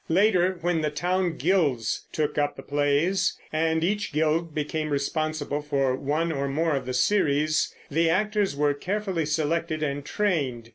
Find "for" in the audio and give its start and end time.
5.61-5.95